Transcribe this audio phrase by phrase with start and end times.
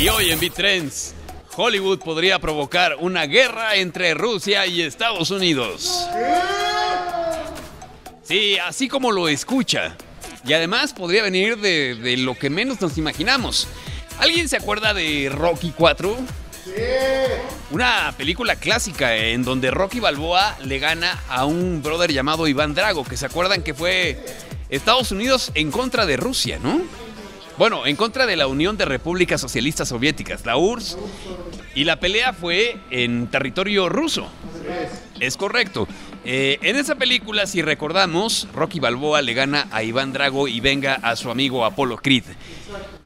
[0.00, 1.12] Y hoy en Trends,
[1.56, 6.08] Hollywood podría provocar una guerra entre Rusia y Estados Unidos.
[8.22, 9.96] Sí, así como lo escucha.
[10.44, 13.66] Y además podría venir de, de lo que menos nos imaginamos.
[14.20, 16.16] ¿Alguien se acuerda de Rocky 4?
[16.64, 16.70] Sí.
[17.72, 23.02] Una película clásica en donde Rocky Balboa le gana a un brother llamado Iván Drago,
[23.02, 24.24] que se acuerdan que fue
[24.68, 26.82] Estados Unidos en contra de Rusia, ¿no?
[27.58, 30.96] Bueno, en contra de la Unión de Repúblicas Socialistas Soviéticas, la URSS,
[31.74, 34.28] y la pelea fue en territorio ruso.
[35.18, 35.88] Es correcto.
[36.24, 40.94] Eh, en esa película, si recordamos, Rocky Balboa le gana a Iván Drago y venga
[41.02, 42.22] a su amigo Apolo Creed.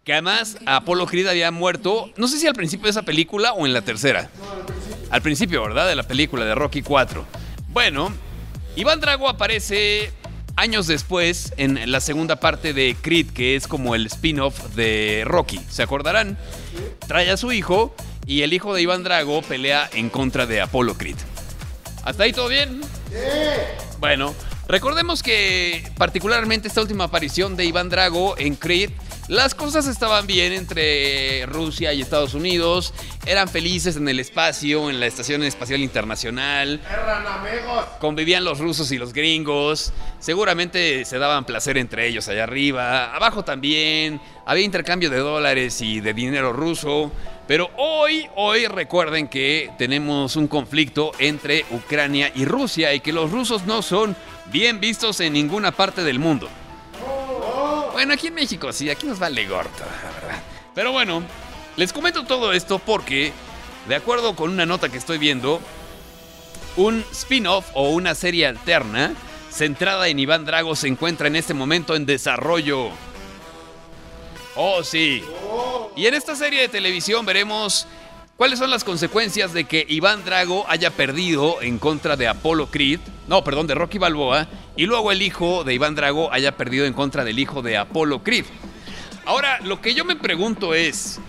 [0.04, 3.64] Que además Apolo Creed había muerto, no sé si al principio de esa película o
[3.64, 4.28] en la tercera.
[5.08, 5.88] Al principio, ¿verdad?
[5.88, 7.24] De la película de Rocky 4.
[7.68, 8.12] Bueno,
[8.76, 10.12] Iván Drago aparece
[10.56, 15.60] años después en la segunda parte de Creed, que es como el spin-off de Rocky.
[15.68, 16.38] ¿Se acordarán?
[17.06, 17.94] Trae a su hijo
[18.26, 21.16] y el hijo de Iván Drago pelea en contra de Apolo Creed.
[22.04, 22.80] ¿Hasta ahí todo bien?
[23.10, 23.16] Sí.
[23.98, 24.34] Bueno,
[24.68, 28.90] recordemos que particularmente esta última aparición de Iván Drago en Creed
[29.28, 32.92] las cosas estaban bien entre Rusia y Estados Unidos.
[33.24, 36.80] Eran felices en el espacio, en la Estación Espacial Internacional.
[36.88, 37.84] Amigos.
[38.00, 39.92] Convivían los rusos y los gringos.
[40.18, 43.14] Seguramente se daban placer entre ellos allá arriba.
[43.14, 44.20] Abajo también.
[44.44, 47.12] Había intercambio de dólares y de dinero ruso.
[47.46, 53.30] Pero hoy, hoy recuerden que tenemos un conflicto entre Ucrania y Rusia y que los
[53.30, 56.48] rusos no son bien vistos en ninguna parte del mundo.
[58.02, 60.42] Bueno, aquí en México sí, aquí nos vale gordo, la verdad.
[60.74, 61.22] Pero bueno,
[61.76, 63.32] les comento todo esto porque,
[63.86, 65.60] de acuerdo con una nota que estoy viendo,
[66.74, 69.14] un spin-off o una serie alterna
[69.52, 72.88] centrada en Iván Drago se encuentra en este momento en desarrollo.
[74.56, 75.22] Oh, sí.
[75.94, 77.86] Y en esta serie de televisión veremos
[78.36, 82.98] cuáles son las consecuencias de que Iván Drago haya perdido en contra de Apolo Creed
[83.28, 86.92] no, perdón, de Rocky Balboa, y luego el hijo de Iván Drago haya perdido en
[86.92, 88.44] contra del hijo de Apolo Creed.
[89.24, 91.20] Ahora, lo que yo me pregunto es,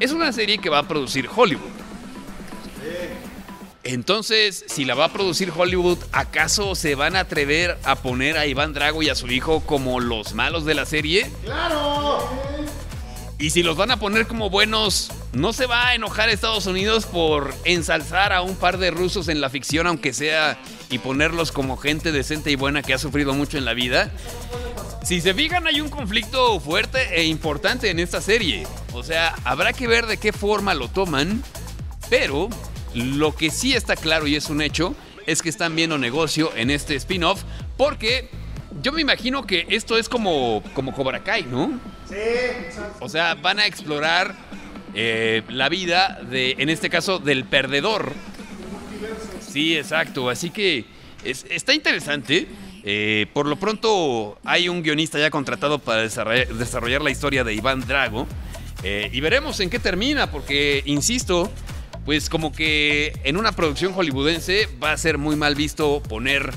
[0.00, 1.70] es una serie que va a producir Hollywood.
[3.82, 8.46] Entonces, si la va a producir Hollywood, ¿acaso se van a atrever a poner a
[8.46, 11.30] Iván Drago y a su hijo como los malos de la serie?
[11.44, 12.39] ¡Claro!
[13.40, 17.06] Y si los van a poner como buenos, ¿no se va a enojar Estados Unidos
[17.06, 20.58] por ensalzar a un par de rusos en la ficción, aunque sea,
[20.90, 24.10] y ponerlos como gente decente y buena que ha sufrido mucho en la vida?
[25.02, 28.66] Si se fijan, hay un conflicto fuerte e importante en esta serie.
[28.92, 31.42] O sea, habrá que ver de qué forma lo toman,
[32.10, 32.50] pero
[32.92, 34.94] lo que sí está claro y es un hecho
[35.26, 37.44] es que están viendo negocio en este spin-off
[37.78, 38.28] porque
[38.82, 41.80] yo me imagino que esto es como, como Cobra Kai, ¿no?
[43.00, 44.34] O sea, van a explorar
[44.94, 48.12] eh, la vida de, en este caso, del perdedor.
[49.40, 50.30] Sí, exacto.
[50.30, 50.84] Así que
[51.24, 52.46] está interesante.
[52.82, 57.86] Eh, por lo pronto hay un guionista ya contratado para desarrollar, la historia de Iván
[57.86, 58.26] Drago.
[58.82, 61.50] Eh, y veremos en qué termina, porque, insisto,
[62.06, 66.50] pues como que en una producción hollywoodense va a ser muy mal visto poner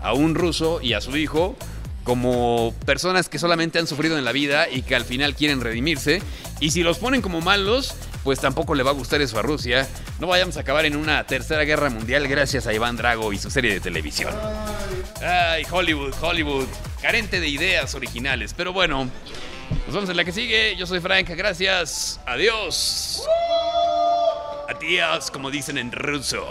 [0.00, 1.56] a un ruso y a su hijo
[2.10, 6.20] como personas que solamente han sufrido en la vida y que al final quieren redimirse.
[6.58, 7.94] Y si los ponen como malos,
[8.24, 9.88] pues tampoco le va a gustar eso a Rusia.
[10.18, 13.48] No vayamos a acabar en una tercera guerra mundial gracias a Iván Drago y su
[13.48, 14.34] serie de televisión.
[15.22, 16.66] Ay, Hollywood, Hollywood,
[17.00, 18.54] carente de ideas originales.
[18.56, 19.08] Pero bueno,
[19.86, 20.74] nos vemos en la que sigue.
[20.76, 22.18] Yo soy Frank, gracias.
[22.26, 23.22] Adiós.
[24.68, 26.44] Adiós, como dicen en ruso.